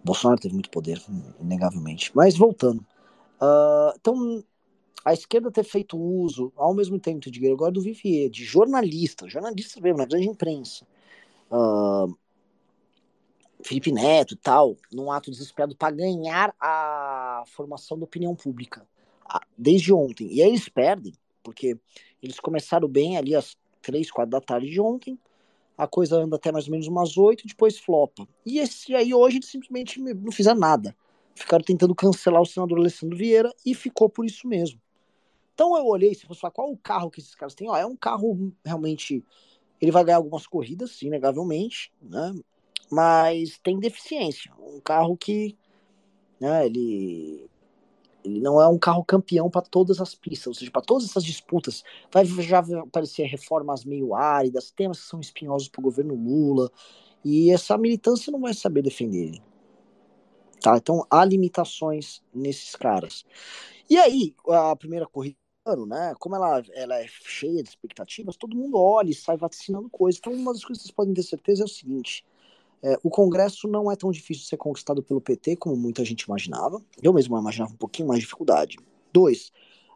Bolsonaro 0.05 0.41
teve 0.41 0.55
muito 0.55 0.71
poder, 0.71 1.00
inegavelmente. 1.41 2.11
Mas 2.14 2.37
voltando. 2.37 2.85
Uh, 3.41 3.93
então, 3.97 4.45
a 5.04 5.12
esquerda 5.12 5.50
ter 5.50 5.64
feito 5.64 5.99
uso, 5.99 6.52
ao 6.56 6.75
mesmo 6.75 6.99
tempo 6.99 7.30
de 7.30 7.40
Gregório 7.40 7.75
do 7.75 7.80
Vivier, 7.80 8.30
de 8.30 8.44
jornalista, 8.44 9.28
jornalista 9.28 9.80
mesmo, 9.80 9.99
na 9.99 10.06
grande 10.06 10.28
imprensa, 10.28 10.87
uh, 11.50 12.16
Felipe 13.62 13.92
Neto 13.92 14.35
e 14.35 14.37
tal, 14.37 14.76
num 14.92 15.11
ato 15.11 15.30
desesperado 15.30 15.76
para 15.76 15.94
ganhar 15.94 16.54
a 16.61 17.44
formação 17.47 17.99
da 17.99 18.04
opinião 18.04 18.35
pública, 18.35 18.87
desde 19.56 19.92
ontem. 19.92 20.28
E 20.32 20.42
aí 20.42 20.49
eles 20.49 20.68
perdem, 20.68 21.14
porque 21.42 21.76
eles 22.23 22.38
começaram 22.38 22.88
bem 22.88 23.16
ali 23.16 23.35
às 23.35 23.56
três, 23.80 24.11
quatro 24.11 24.30
da 24.30 24.40
tarde 24.40 24.71
de 24.71 24.80
ontem, 24.80 25.18
a 25.76 25.87
coisa 25.87 26.16
anda 26.16 26.37
até 26.37 26.52
mais 26.52 26.66
ou 26.66 26.73
menos 26.73 26.87
umas 26.87 27.16
oito, 27.16 27.47
depois 27.47 27.78
flopa. 27.78 28.28
E 28.47 28.59
esse 28.59 28.94
aí 28.94 29.12
hoje 29.12 29.38
eles 29.38 29.49
simplesmente 29.49 30.00
não 30.00 30.30
fizeram 30.30 30.61
nada. 30.61 30.94
Ficaram 31.35 31.64
tentando 31.64 31.94
cancelar 31.94 32.42
o 32.42 32.47
senador 32.47 32.78
Alessandro 32.78 33.16
Vieira 33.16 33.52
e 33.64 33.75
ficou 33.75 34.09
por 34.09 34.25
isso 34.25 34.47
mesmo. 34.47 34.80
Então 35.54 35.76
eu 35.76 35.87
olhei, 35.87 36.14
se 36.14 36.26
fosse 36.26 36.40
falar 36.40 36.52
qual 36.52 36.71
o 36.71 36.76
carro 36.76 37.11
que 37.11 37.21
esses 37.21 37.35
caras 37.35 37.54
têm, 37.54 37.68
ó, 37.68 37.76
é 37.76 37.87
um 37.87 37.97
carro 37.97 38.52
realmente. 38.64 39.25
Ele 39.80 39.90
vai 39.90 40.04
ganhar 40.04 40.18
algumas 40.18 40.47
corridas, 40.47 40.92
sim, 40.92 41.11
né? 41.11 41.21
Mas 42.90 43.59
tem 43.59 43.78
deficiência. 43.80 44.52
Um 44.59 44.80
carro 44.80 45.16
que. 45.16 45.56
Né, 46.38 46.66
ele, 46.66 47.49
ele 48.25 48.40
não 48.40 48.61
é 48.61 48.68
um 48.68 48.78
carro 48.78 49.04
campeão 49.04 49.50
para 49.50 49.62
todas 49.62 50.00
as 50.00 50.14
pistas, 50.14 50.47
ou 50.49 50.54
seja, 50.54 50.71
para 50.71 50.82
todas 50.82 51.09
essas 51.09 51.25
disputas. 51.25 51.82
Vai 52.12 52.25
já 52.25 52.61
aparecer 52.80 53.25
reformas 53.25 53.85
meio 53.85 54.14
áridas, 54.14 54.71
temas 54.71 55.00
que 55.00 55.06
são 55.06 55.21
espinhosos 55.21 55.68
para 55.68 55.80
o 55.80 55.85
governo 55.85 56.14
Lula, 56.14 56.71
e 57.25 57.50
essa 57.50 57.76
militância 57.78 58.30
não 58.30 58.40
vai 58.40 58.54
saber 58.54 58.82
defender 58.82 59.25
ele. 59.26 59.42
Tá? 60.61 60.76
Então 60.76 61.04
há 61.11 61.25
limitações 61.25 62.23
nesses 62.32 62.76
caras. 62.76 63.25
E 63.90 63.97
aí, 63.97 64.35
a 64.49 64.76
primeira 64.76 65.06
corrida 65.06 65.41
ano, 65.64 65.87
né? 65.87 66.14
Como 66.19 66.35
ela, 66.35 66.62
ela 66.73 66.99
é 66.99 67.07
cheia 67.09 67.62
de 67.62 67.69
expectativas, 67.69 68.37
todo 68.37 68.57
mundo 68.57 68.78
olha 68.78 69.11
e 69.11 69.14
sai 69.14 69.37
vacinando 69.37 69.88
coisas. 69.88 70.19
Então, 70.19 70.33
uma 70.33 70.52
das 70.52 70.64
coisas 70.64 70.83
que 70.83 70.88
vocês 70.88 70.95
podem 70.95 71.14
ter 71.14 71.23
certeza 71.23 71.62
é 71.62 71.64
o 71.64 71.69
seguinte: 71.69 72.25
é, 72.83 72.99
o 73.02 73.11
Congresso 73.11 73.69
não 73.69 73.90
é 73.90 73.97
tão 73.97 74.11
difícil 74.11 74.42
de 74.42 74.49
ser 74.49 74.57
conquistado 74.57 75.02
pelo 75.02 75.21
PT 75.21 75.57
como 75.57 75.76
muita 75.76 76.04
gente 76.04 76.23
imaginava. 76.23 76.83
Eu 77.02 77.12
mesmo 77.12 77.38
imaginava 77.38 77.73
um 77.73 77.76
pouquinho 77.76 78.09
mais 78.09 78.21
de 78.21 78.25
dificuldade. 78.25 78.78
Dois, 79.12 79.52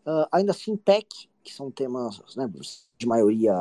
uh, 0.07 0.27
ainda 0.31 0.53
assim, 0.53 0.77
PEC, 0.77 1.29
que 1.43 1.53
são 1.53 1.71
temas 1.71 2.21
né, 2.37 2.51
de 2.99 3.07
maioria 3.07 3.55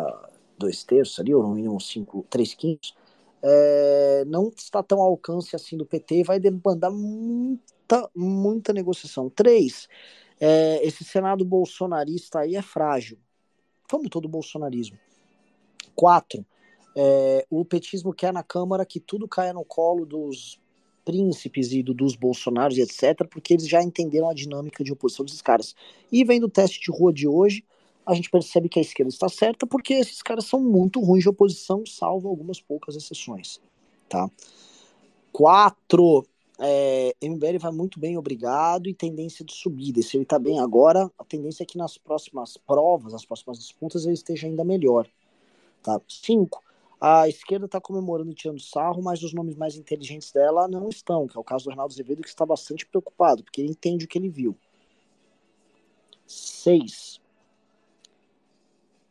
dois 0.58 0.84
terços 0.84 1.20
ali, 1.20 1.34
ou 1.34 1.44
no 1.44 1.54
mínimo 1.54 1.80
cinco, 1.80 2.26
três 2.30 2.54
quintos, 2.54 2.96
é, 3.42 4.24
não 4.26 4.50
está 4.56 4.82
tão 4.82 5.00
ao 5.00 5.10
alcance 5.10 5.56
assim 5.56 5.78
do 5.78 5.86
PT, 5.86 6.24
vai 6.24 6.40
demandar 6.40 6.90
muita, 6.90 8.10
muita 8.16 8.74
negociação. 8.74 9.30
Três, 9.30 9.88
é, 10.40 10.86
esse 10.86 11.04
Senado 11.04 11.46
bolsonarista 11.46 12.40
aí 12.40 12.56
é 12.56 12.62
frágil, 12.62 13.18
como 13.90 14.10
todo 14.10 14.28
bolsonarismo. 14.28 14.98
Quatro, 15.96 16.46
é, 16.96 17.46
o 17.50 17.64
petismo 17.64 18.14
quer 18.14 18.34
na 18.34 18.44
Câmara 18.44 18.86
que 18.86 19.00
tudo 19.00 19.28
caia 19.28 19.54
no 19.54 19.64
colo 19.64 20.06
dos 20.06 20.60
príncipes 21.04 21.72
e 21.72 21.84
do, 21.84 21.94
dos 21.94 22.16
bolsonaros 22.16 22.78
etc, 22.78 23.28
porque 23.30 23.54
eles 23.54 23.68
já 23.68 23.82
entenderam 23.82 24.30
a 24.30 24.34
dinâmica 24.34 24.84
de 24.84 24.92
oposição 24.92 25.24
desses 25.24 25.42
caras. 25.42 25.76
E 26.12 26.24
vendo 26.24 26.46
o 26.46 26.50
teste 26.50 26.80
de 26.80 26.92
rua 26.92 27.14
de 27.14 27.28
hoje, 27.28 27.64
a 28.06 28.14
gente 28.14 28.30
percebe 28.30 28.70
que 28.70 28.80
a 28.80 28.82
esquerda 28.82 29.10
está 29.10 29.30
certa, 29.30 29.66
porque 29.66 29.94
esses 29.94 30.22
caras 30.22 30.46
são 30.46 30.60
muito 30.60 31.00
ruins 31.00 31.24
de 31.24 31.30
oposição, 31.30 31.86
salvo 31.86 32.28
algumas 32.28 32.60
poucas 32.60 32.96
exceções. 32.96 33.60
Tá? 34.10 34.30
Quatro, 35.32 36.26
é, 36.60 37.14
MBL 37.22 37.60
vai 37.60 37.72
muito 37.72 38.00
bem, 38.00 38.18
obrigado, 38.18 38.88
e 38.88 38.94
tendência 38.94 39.44
de 39.44 39.54
subida. 39.54 40.00
E 40.00 40.04
se 40.04 40.18
ele 40.18 40.24
está 40.24 40.40
bem 40.40 40.60
agora, 40.60 41.12
a 41.18 41.24
tendência 41.24 41.64
é 41.64 41.66
que 41.66 41.78
nas 41.78 41.98
próximas 41.98 42.58
provas, 42.58 43.14
nas 43.14 43.26
próximas 43.26 43.60
disputas, 43.60 44.06
ele 44.06 44.14
esteja 44.14 44.48
ainda 44.48 44.64
melhor. 44.64 45.08
Tá? 45.84 46.00
Cinco, 46.08 46.64
a 47.00 47.28
esquerda 47.28 47.66
está 47.66 47.82
comemorando 47.82 48.32
e 48.32 48.36
tirando 48.36 48.62
sarro, 48.62 49.02
mas 49.04 49.22
os 49.22 49.34
nomes 49.34 49.56
mais 49.56 49.76
inteligentes 49.76 50.32
dela 50.32 50.68
não 50.68 50.90
estão, 50.90 51.28
que 51.28 51.38
é 51.38 51.40
o 51.40 51.44
caso 51.44 51.66
do 51.66 51.70
Reinaldo 51.70 51.94
Azevedo, 51.94 52.22
que 52.22 52.30
está 52.30 52.46
bastante 52.46 52.86
preocupado, 52.86 53.44
porque 53.44 53.62
ele 53.62 53.72
entende 53.72 54.06
o 54.06 54.08
que 54.08 54.18
ele 54.18 54.30
viu. 54.30 54.58
Seis, 56.26 57.22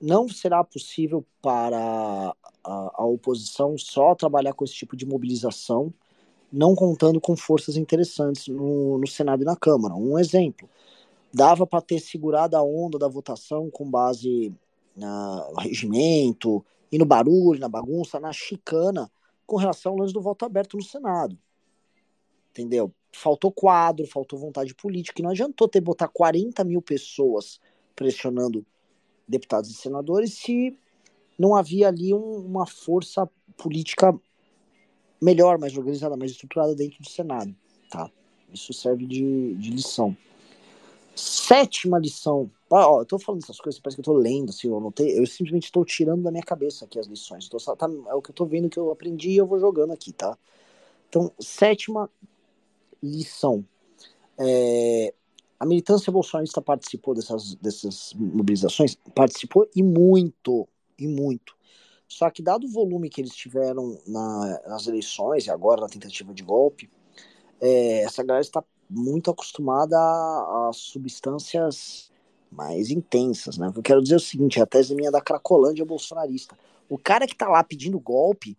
não 0.00 0.28
será 0.28 0.64
possível 0.64 1.24
para 1.40 2.34
a, 2.64 2.90
a 2.94 3.04
oposição 3.04 3.78
só 3.78 4.14
trabalhar 4.14 4.54
com 4.54 4.64
esse 4.64 4.74
tipo 4.74 4.96
de 4.96 5.06
mobilização 5.06 5.94
não 6.54 6.74
contando 6.74 7.20
com 7.20 7.36
forças 7.36 7.76
interessantes 7.76 8.46
no, 8.46 8.96
no 8.98 9.06
Senado 9.08 9.42
e 9.42 9.44
na 9.44 9.56
Câmara. 9.56 9.94
Um 9.94 10.16
exemplo, 10.18 10.68
dava 11.32 11.66
para 11.66 11.80
ter 11.80 11.98
segurado 11.98 12.56
a 12.56 12.62
onda 12.62 12.96
da 12.96 13.08
votação 13.08 13.68
com 13.68 13.90
base 13.90 14.54
no 14.96 15.54
regimento, 15.58 16.64
e 16.92 16.98
no 16.98 17.04
barulho, 17.04 17.58
na 17.58 17.68
bagunça, 17.68 18.20
na 18.20 18.32
chicana, 18.32 19.10
com 19.44 19.56
relação 19.56 19.92
ao 19.92 19.98
lance 19.98 20.14
do 20.14 20.20
voto 20.20 20.44
aberto 20.44 20.76
no 20.76 20.82
Senado. 20.82 21.36
Entendeu? 22.52 22.92
Faltou 23.12 23.50
quadro, 23.50 24.06
faltou 24.06 24.38
vontade 24.38 24.72
política, 24.76 25.20
e 25.20 25.24
não 25.24 25.30
adiantou 25.30 25.66
ter 25.66 25.80
botar 25.80 26.06
40 26.06 26.62
mil 26.62 26.80
pessoas 26.80 27.60
pressionando 27.96 28.64
deputados 29.26 29.70
e 29.70 29.74
senadores 29.74 30.34
se 30.34 30.78
não 31.36 31.56
havia 31.56 31.88
ali 31.88 32.14
um, 32.14 32.46
uma 32.46 32.64
força 32.64 33.28
política 33.56 34.16
melhor, 35.24 35.58
mais 35.58 35.76
organizada, 35.76 36.16
mais 36.16 36.32
estruturada 36.32 36.74
dentro 36.74 37.02
do 37.02 37.08
Senado, 37.08 37.54
tá? 37.90 38.10
Isso 38.52 38.74
serve 38.74 39.06
de, 39.06 39.54
de 39.54 39.70
lição. 39.70 40.14
Sétima 41.16 41.98
lição. 41.98 42.50
Ó, 42.68 43.00
eu 43.00 43.06
tô 43.06 43.18
falando 43.18 43.42
essas 43.42 43.58
coisas, 43.58 43.80
parece 43.80 43.96
que 43.96 44.00
eu 44.00 44.12
tô 44.12 44.12
lendo, 44.12 44.50
assim, 44.50 44.68
eu 44.68 44.76
anotei, 44.76 45.18
eu 45.18 45.26
simplesmente 45.26 45.64
estou 45.64 45.84
tirando 45.84 46.22
da 46.22 46.30
minha 46.30 46.42
cabeça 46.42 46.84
aqui 46.84 46.98
as 46.98 47.06
lições. 47.06 47.48
Tô, 47.48 47.56
tá, 47.56 47.88
é 48.08 48.14
o 48.14 48.20
que 48.20 48.30
eu 48.30 48.34
tô 48.34 48.44
vendo 48.44 48.68
que 48.68 48.78
eu 48.78 48.90
aprendi 48.90 49.30
e 49.30 49.36
eu 49.36 49.46
vou 49.46 49.58
jogando 49.58 49.92
aqui, 49.92 50.12
tá? 50.12 50.36
Então, 51.08 51.32
sétima 51.40 52.10
lição. 53.02 53.64
É, 54.38 55.14
a 55.58 55.64
militância 55.64 56.12
bolsonarista 56.12 56.60
participou 56.60 57.14
dessas, 57.14 57.54
dessas 57.54 58.12
mobilizações? 58.14 58.96
Participou 59.14 59.66
e 59.74 59.82
muito, 59.82 60.68
e 60.98 61.06
muito. 61.06 61.56
Só 62.08 62.30
que, 62.30 62.42
dado 62.42 62.66
o 62.66 62.70
volume 62.70 63.08
que 63.08 63.20
eles 63.20 63.34
tiveram 63.34 63.98
na, 64.06 64.60
nas 64.66 64.86
eleições 64.86 65.46
e 65.46 65.50
agora 65.50 65.80
na 65.80 65.88
tentativa 65.88 66.32
de 66.32 66.42
golpe, 66.42 66.90
é, 67.60 68.02
essa 68.02 68.22
galera 68.22 68.44
está 68.44 68.62
muito 68.88 69.30
acostumada 69.30 69.96
a, 69.98 70.68
a, 70.68 70.72
substâncias 70.72 72.10
mais 72.50 72.90
intensas, 72.90 73.58
né? 73.58 73.72
Eu 73.74 73.82
quero 73.82 74.02
dizer 74.02 74.14
é 74.14 74.18
o 74.18 74.20
seguinte, 74.20 74.60
a 74.60 74.66
tese 74.66 74.94
minha 74.94 75.10
da 75.10 75.20
Cracolândia 75.20 75.84
bolsonarista. 75.84 76.56
O 76.88 76.98
cara 76.98 77.26
que 77.26 77.34
tá 77.34 77.48
lá 77.48 77.64
pedindo 77.64 77.98
golpe, 77.98 78.56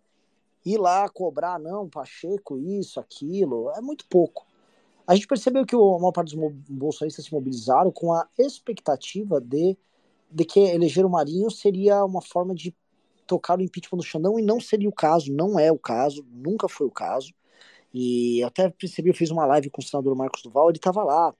ir 0.64 0.78
lá 0.78 1.08
cobrar, 1.08 1.58
não, 1.58 1.88
Pacheco, 1.88 2.58
isso, 2.58 3.00
aquilo, 3.00 3.70
é 3.70 3.80
muito 3.80 4.04
pouco. 4.08 4.44
A 5.06 5.14
gente 5.14 5.28
percebeu 5.28 5.64
que 5.64 5.74
a 5.74 5.78
maior 5.78 6.12
parte 6.12 6.36
dos 6.36 6.52
bolsonaristas 6.68 7.24
se 7.24 7.32
mobilizaram 7.32 7.92
com 7.92 8.12
a 8.12 8.26
expectativa 8.36 9.40
de, 9.40 9.78
de 10.28 10.44
que 10.44 10.58
eleger 10.58 11.06
o 11.06 11.10
Marinho 11.10 11.48
seria 11.50 12.04
uma 12.04 12.20
forma 12.20 12.54
de 12.54 12.74
tocar 13.26 13.58
o 13.58 13.62
impeachment 13.62 13.98
no 13.98 14.02
Xandão 14.02 14.38
e 14.38 14.42
não 14.42 14.60
seria 14.60 14.88
o 14.88 14.92
caso, 14.92 15.32
não 15.32 15.58
é 15.58 15.70
o 15.70 15.78
caso, 15.78 16.24
nunca 16.30 16.68
foi 16.68 16.86
o 16.86 16.90
caso. 16.90 17.32
E 17.92 18.42
até 18.44 18.68
percebi, 18.68 19.10
eu 19.10 19.14
fiz 19.14 19.30
uma 19.30 19.46
live 19.46 19.70
com 19.70 19.80
o 19.80 19.84
senador 19.84 20.14
Marcos 20.14 20.42
Duval, 20.42 20.70
ele 20.70 20.78
tava 20.78 21.02
lá. 21.02 21.34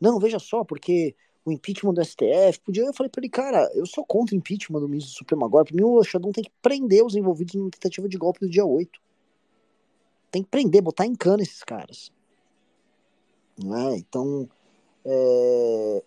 Não, 0.00 0.18
veja 0.18 0.38
só, 0.38 0.64
porque 0.64 1.14
o 1.44 1.52
impeachment 1.52 1.94
do 1.94 2.04
STF, 2.04 2.60
podia. 2.64 2.84
Eu 2.84 2.92
falei 2.92 3.08
para 3.08 3.20
ele, 3.20 3.28
cara, 3.28 3.70
eu 3.74 3.86
sou 3.86 4.04
contra 4.04 4.34
o 4.34 4.38
impeachment 4.38 4.80
do 4.80 4.88
ministro 4.88 5.14
do 5.14 5.18
Supremo 5.18 5.44
agora. 5.44 5.64
Para 5.64 5.76
mim, 5.76 5.84
o 5.84 6.02
Xandão 6.02 6.32
tem 6.32 6.42
que 6.42 6.50
prender 6.60 7.04
os 7.04 7.14
envolvidos 7.14 7.54
na 7.54 7.70
tentativa 7.70 8.08
de 8.08 8.16
golpe 8.16 8.40
do 8.40 8.48
dia 8.48 8.64
8. 8.64 9.00
Tem 10.30 10.42
que 10.42 10.48
prender, 10.50 10.82
botar 10.82 11.06
em 11.06 11.14
cana 11.14 11.42
esses 11.42 11.62
caras. 11.62 12.12
Né? 13.62 13.96
Então, 13.96 14.48
é... 15.04 16.02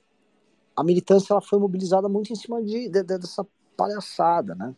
a 0.76 0.84
militância 0.84 1.34
ela 1.34 1.42
foi 1.42 1.58
mobilizada 1.58 2.10
muito 2.10 2.34
em 2.34 2.36
cima 2.36 2.62
de, 2.62 2.90
de, 2.90 3.04
de 3.04 3.18
dessa 3.18 3.48
palhaçada, 3.78 4.54
né? 4.56 4.76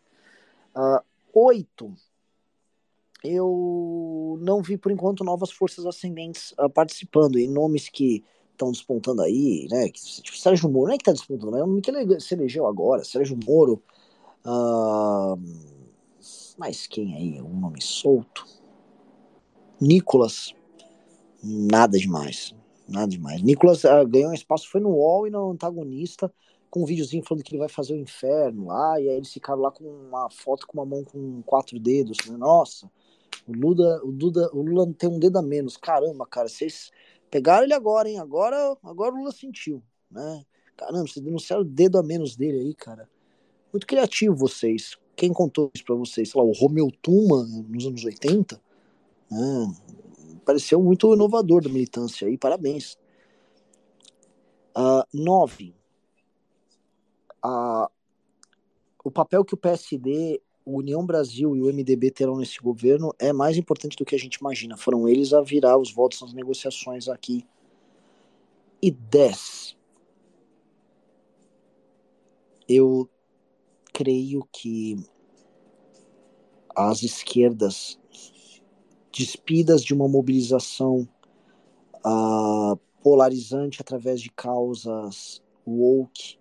Uh, 0.76 1.04
oito, 1.34 1.94
eu 3.24 4.38
não 4.42 4.62
vi 4.62 4.78
por 4.78 4.92
enquanto 4.92 5.24
novas 5.24 5.52
forças 5.52 5.86
ascendentes 5.86 6.54
uh, 6.54 6.70
participando 6.70 7.38
e 7.38 7.48
nomes 7.48 7.90
que 7.90 8.24
estão 8.52 8.72
despontando 8.72 9.22
aí, 9.22 9.68
né? 9.70 9.90
Tipo, 9.90 10.38
Sérgio 10.38 10.70
Moro, 10.70 10.88
não 10.88 10.96
é 10.96 10.98
que 10.98 11.04
tá 11.04 11.12
despontando, 11.12 11.52
mas 11.52 11.62
é 11.62 11.64
um 11.64 11.68
nome 11.68 11.82
que 11.82 12.20
se 12.20 12.34
elegeu 12.34 12.68
agora, 12.68 13.04
Sérgio 13.04 13.38
Moro. 13.46 13.82
Uh, 14.46 15.40
mas 16.58 16.88
quem 16.88 17.16
aí? 17.16 17.42
Um 17.42 17.60
nome 17.60 17.82
solto? 17.82 18.46
Nicolas. 19.80 20.54
Nada 21.44 21.98
demais. 21.98 22.56
Nada 22.88 23.08
demais. 23.08 23.42
Nicolas 23.42 23.84
uh, 23.84 24.06
ganhou 24.08 24.32
um 24.32 24.34
espaço, 24.34 24.70
foi 24.70 24.80
no 24.80 24.90
UOL 24.90 25.28
e 25.28 25.32
no 25.32 25.52
antagonista, 25.52 26.32
com 26.72 26.84
um 26.84 26.86
videozinho 26.86 27.22
falando 27.24 27.44
que 27.44 27.52
ele 27.52 27.60
vai 27.60 27.68
fazer 27.68 27.94
o 27.94 27.98
inferno 27.98 28.68
lá, 28.68 29.00
e 29.00 29.10
aí 29.10 29.18
eles 29.18 29.32
ficaram 29.32 29.62
lá 29.62 29.70
com 29.70 29.84
uma 29.84 30.30
foto 30.30 30.66
com 30.66 30.80
uma 30.80 30.86
mão 30.86 31.04
com 31.04 31.42
quatro 31.44 31.78
dedos. 31.78 32.18
Né? 32.28 32.38
Nossa, 32.38 32.90
o 33.46 33.52
Lula, 33.52 34.02
o, 34.06 34.12
Duda, 34.12 34.50
o 34.54 34.62
Lula 34.62 34.92
tem 34.98 35.10
um 35.10 35.20
dedo 35.20 35.38
a 35.38 35.42
menos. 35.42 35.76
Caramba, 35.76 36.26
cara, 36.26 36.48
vocês 36.48 36.90
pegaram 37.30 37.66
ele 37.66 37.74
agora, 37.74 38.10
hein? 38.10 38.20
Agora, 38.20 38.78
agora 38.82 39.14
o 39.14 39.18
Lula 39.18 39.34
sentiu, 39.34 39.84
né? 40.10 40.46
Caramba, 40.78 41.08
vocês 41.08 41.24
denunciaram 41.24 41.64
o 41.64 41.68
dedo 41.68 41.98
a 42.00 42.04
menos 42.04 42.38
dele 42.38 42.60
aí, 42.60 42.74
cara. 42.74 43.08
Muito 43.72 43.86
criativo 43.86 44.34
vocês. 44.34 44.98
Quem 45.16 45.34
contou 45.34 45.70
isso 45.76 45.84
pra 45.84 45.96
vocês? 45.96 46.30
Sei 46.30 46.42
lá, 46.42 46.48
o 46.48 46.54
Romeu 46.54 46.90
Tuma, 47.02 47.46
nos 47.68 47.86
anos 47.86 48.04
80? 48.04 48.60
Né? 49.30 49.76
Pareceu 50.46 50.82
muito 50.82 51.14
inovador 51.14 51.62
da 51.62 51.70
militância 51.70 52.28
aí, 52.28 52.38
parabéns. 52.38 52.98
Uh, 54.76 55.04
nove. 55.14 55.76
Uh, 57.44 57.88
o 59.04 59.12
papel 59.12 59.44
que 59.44 59.54
o 59.54 59.58
PSD 59.58 60.42
o 60.66 60.78
União 60.78 61.06
Brasil 61.06 61.56
e 61.56 61.62
o 61.62 61.74
MDB 61.74 62.12
terão 62.12 62.38
nesse 62.38 62.60
governo 62.60 63.14
é 63.18 63.34
mais 63.34 63.58
importante 63.58 63.98
do 63.98 64.06
que 64.06 64.16
a 64.16 64.20
gente 64.20 64.36
imagina. 64.36 64.78
Foram 64.78 65.08
eles 65.08 65.34
a 65.34 65.42
virar 65.42 65.78
os 65.78 65.92
votos 65.92 66.22
nas 66.22 66.34
negociações 66.34 67.08
aqui. 67.08 67.46
E 68.82 68.92
10. 68.92 69.78
Eu 72.68 73.10
creio 73.92 74.48
que 74.52 74.98
as 76.76 77.04
esquerdas, 77.04 78.00
despidas 79.12 79.84
de 79.84 79.94
uma 79.94 80.08
mobilização 80.08 81.08
uh, 82.06 82.78
polarizante 83.04 83.82
através 83.82 84.22
de 84.22 84.30
causas 84.32 85.44
woke, 85.68 86.38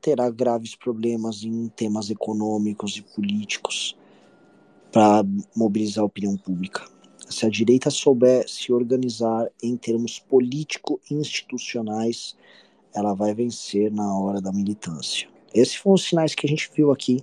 terá 0.00 0.30
graves 0.30 0.74
problemas 0.74 1.42
em 1.42 1.68
temas 1.68 2.10
econômicos 2.10 2.96
e 2.96 3.02
políticos 3.02 3.96
para 4.92 5.24
mobilizar 5.54 6.02
a 6.02 6.06
opinião 6.06 6.36
pública. 6.36 6.84
Se 7.28 7.44
a 7.44 7.50
direita 7.50 7.90
souber 7.90 8.48
se 8.48 8.72
organizar 8.72 9.48
em 9.62 9.76
termos 9.76 10.18
político-institucionais, 10.18 12.36
ela 12.94 13.14
vai 13.14 13.34
vencer 13.34 13.92
na 13.92 14.18
hora 14.18 14.40
da 14.40 14.50
militância. 14.50 15.28
Esses 15.52 15.74
foram 15.74 15.94
os 15.94 16.04
sinais 16.04 16.34
que 16.34 16.46
a 16.46 16.48
gente 16.48 16.70
viu 16.74 16.90
aqui 16.90 17.22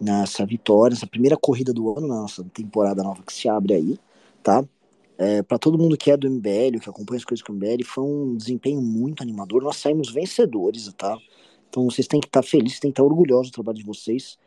nessa 0.00 0.46
vitória, 0.46 0.94
nessa 0.94 1.06
primeira 1.06 1.36
corrida 1.36 1.72
do 1.72 1.96
ano, 1.96 2.06
na 2.06 2.22
nossa 2.22 2.44
temporada 2.44 3.02
nova 3.02 3.22
que 3.22 3.32
se 3.32 3.48
abre 3.48 3.74
aí, 3.74 3.98
tá? 4.42 4.64
É, 5.18 5.42
para 5.42 5.58
todo 5.58 5.78
mundo 5.78 5.96
que 5.96 6.10
é 6.10 6.16
do 6.16 6.28
MBL, 6.28 6.78
que 6.80 6.90
acompanha 6.90 7.18
as 7.18 7.24
coisas 7.24 7.42
com 7.42 7.52
o 7.52 7.56
MBL, 7.56 7.82
foi 7.84 8.04
um 8.04 8.36
desempenho 8.36 8.82
muito 8.82 9.22
animador. 9.22 9.62
Nós 9.62 9.76
saímos 9.76 10.12
vencedores, 10.12 10.92
tá? 10.96 11.16
Então 11.68 11.84
vocês 11.84 12.06
têm 12.06 12.20
que 12.20 12.26
estar 12.26 12.42
felizes, 12.42 12.80
têm 12.80 12.90
que 12.90 13.00
estar 13.00 13.04
orgulhosos 13.04 13.50
do 13.50 13.54
trabalho 13.54 13.78
de 13.78 13.84
vocês. 13.84 14.38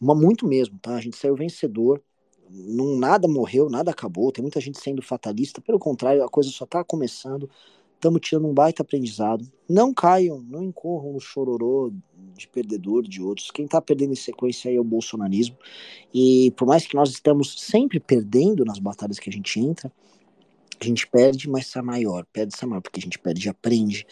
Uma, 0.00 0.14
muito 0.14 0.46
mesmo, 0.46 0.78
tá? 0.78 0.94
A 0.94 1.00
gente 1.00 1.16
saiu 1.16 1.36
vencedor. 1.36 2.02
Não, 2.48 2.96
nada 2.96 3.28
morreu, 3.28 3.68
nada 3.68 3.90
acabou. 3.90 4.32
Tem 4.32 4.42
muita 4.42 4.60
gente 4.60 4.80
sendo 4.80 5.02
fatalista. 5.02 5.60
Pelo 5.60 5.78
contrário, 5.78 6.24
a 6.24 6.28
coisa 6.28 6.50
só 6.50 6.64
está 6.64 6.82
começando. 6.82 7.48
Estamos 7.94 8.22
tirando 8.22 8.48
um 8.48 8.54
baita 8.54 8.82
aprendizado. 8.82 9.46
Não 9.68 9.92
caiam, 9.92 10.40
não 10.40 10.64
incorram 10.64 11.12
no 11.12 11.20
chororô 11.20 11.92
de 12.34 12.48
perdedor 12.48 13.02
de 13.02 13.20
outros. 13.20 13.50
Quem 13.50 13.66
está 13.66 13.80
perdendo 13.80 14.14
em 14.14 14.16
sequência 14.16 14.70
aí 14.70 14.76
é 14.76 14.80
o 14.80 14.84
bolsonarismo. 14.84 15.56
E 16.12 16.50
por 16.56 16.66
mais 16.66 16.86
que 16.86 16.94
nós 16.94 17.10
estamos 17.10 17.60
sempre 17.60 18.00
perdendo 18.00 18.64
nas 18.64 18.78
batalhas 18.78 19.18
que 19.18 19.28
a 19.28 19.32
gente 19.32 19.60
entra, 19.60 19.92
a 20.80 20.84
gente 20.84 21.06
perde, 21.06 21.48
mas 21.48 21.66
sai 21.66 21.82
maior. 21.82 22.24
Perde, 22.32 22.56
sai 22.56 22.66
maior, 22.66 22.80
porque 22.80 23.00
a 23.00 23.02
gente 23.02 23.18
perde 23.18 23.46
e 23.46 23.50
aprende 23.50 24.06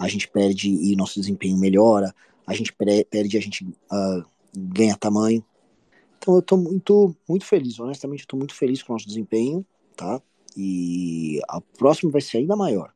a 0.00 0.08
gente 0.08 0.26
perde 0.26 0.70
e 0.70 0.96
nosso 0.96 1.20
desempenho 1.20 1.58
melhora, 1.58 2.14
a 2.46 2.54
gente 2.54 2.72
perde 2.72 3.36
e 3.36 3.38
a 3.38 3.42
gente 3.42 3.64
uh, 3.64 4.24
ganha 4.56 4.96
tamanho. 4.96 5.44
Então 6.18 6.34
eu 6.36 6.42
tô 6.42 6.56
muito, 6.56 7.14
muito 7.28 7.44
feliz, 7.44 7.78
honestamente, 7.78 8.22
eu 8.22 8.26
tô 8.26 8.36
muito 8.36 8.54
feliz 8.54 8.82
com 8.82 8.92
o 8.92 8.94
nosso 8.94 9.06
desempenho, 9.06 9.64
tá? 9.94 10.20
E 10.56 11.38
a 11.46 11.60
próxima 11.60 12.10
vai 12.10 12.22
ser 12.22 12.38
ainda 12.38 12.56
maior. 12.56 12.92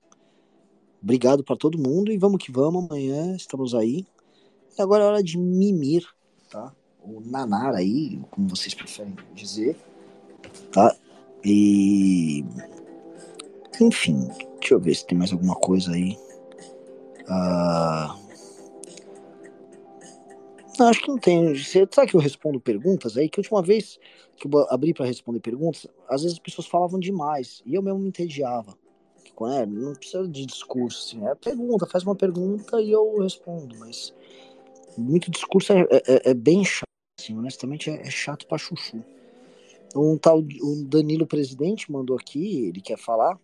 Obrigado 1.02 1.44
para 1.44 1.56
todo 1.56 1.78
mundo 1.78 2.10
e 2.10 2.16
vamos 2.16 2.42
que 2.42 2.50
vamos, 2.50 2.86
amanhã 2.86 3.36
estamos 3.36 3.74
aí. 3.74 4.06
E 4.78 4.80
agora 4.80 5.04
é 5.04 5.06
hora 5.06 5.22
de 5.22 5.36
mimir, 5.36 6.08
tá? 6.50 6.74
Ou 7.02 7.20
nanar 7.20 7.74
aí, 7.74 8.18
como 8.30 8.48
vocês 8.48 8.72
preferem 8.72 9.14
dizer, 9.34 9.76
tá? 10.72 10.96
E. 11.44 12.42
Enfim, 13.78 14.26
deixa 14.58 14.74
eu 14.74 14.80
ver 14.80 14.94
se 14.94 15.06
tem 15.06 15.18
mais 15.18 15.32
alguma 15.32 15.54
coisa 15.54 15.92
aí. 15.92 16.16
Ah, 17.28 18.16
não, 20.78 20.88
acho 20.88 21.02
que 21.02 21.08
não 21.08 21.18
tem. 21.18 21.54
Sabe 21.56 22.10
que 22.10 22.16
eu 22.16 22.20
respondo 22.20 22.60
perguntas 22.60 23.16
aí? 23.16 23.28
Que 23.28 23.38
a 23.38 23.42
última 23.42 23.62
vez 23.62 23.98
que 24.37 24.48
eu 24.48 24.66
abri 24.70 24.92
para 24.92 25.06
responder 25.06 25.40
perguntas, 25.40 25.87
às 26.08 26.22
vezes 26.22 26.37
as 26.37 26.42
pessoas 26.42 26.66
falavam 26.66 26.98
demais 26.98 27.62
e 27.64 27.74
eu 27.74 27.82
mesmo 27.82 28.00
me 28.00 28.08
entediava. 28.08 28.76
É, 29.52 29.66
não 29.66 29.94
precisa 29.94 30.28
de 30.28 30.46
discurso, 30.46 31.06
assim. 31.06 31.26
É 31.26 31.34
pergunta, 31.34 31.87
faz 31.87 32.04
uma 32.04 32.14
pergunta 32.14 32.80
e 32.80 32.92
eu 32.92 33.18
respondo, 33.20 33.76
mas 33.78 34.14
muito 34.96 35.30
discurso 35.30 35.72
é, 35.72 35.80
é, 35.90 36.02
é, 36.06 36.30
é 36.30 36.34
bem 36.34 36.64
chato, 36.64 36.88
assim, 37.20 37.37
honestamente 37.37 37.90
é, 37.90 38.00
é 38.00 38.10
chato 38.10 38.46
pra 38.46 38.58
chuchu. 38.58 39.02
Um 39.94 40.16
tal, 40.16 40.38
o 40.38 40.84
Danilo 40.87 41.26
Presidente 41.26 41.90
mandou 41.90 42.16
aqui, 42.16 42.66
ele 42.66 42.80
quer 42.80 42.98
falar. 42.98 43.38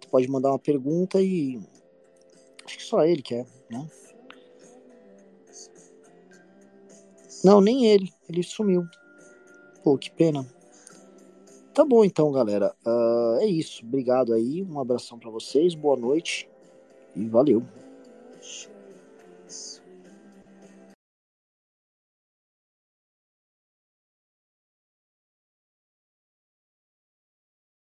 Você 0.00 0.08
pode 0.10 0.28
mandar 0.28 0.50
uma 0.50 0.58
pergunta 0.58 1.20
e 1.20 1.60
Acho 2.66 2.78
que 2.78 2.82
só 2.82 3.04
ele 3.04 3.22
quer, 3.22 3.46
né? 3.70 3.88
Não, 7.44 7.60
nem 7.60 7.86
ele. 7.86 8.12
Ele 8.28 8.42
sumiu. 8.42 8.84
Pô, 9.84 9.96
que 9.96 10.10
pena. 10.10 10.44
Tá 11.72 11.84
bom 11.84 12.04
então, 12.04 12.32
galera. 12.32 12.74
Uh, 12.84 13.38
é 13.40 13.46
isso. 13.46 13.86
Obrigado 13.86 14.34
aí. 14.34 14.64
Um 14.64 14.80
abração 14.80 15.16
para 15.16 15.30
vocês. 15.30 15.76
Boa 15.76 15.96
noite. 15.96 16.48
E 17.14 17.24
valeu. 17.28 17.62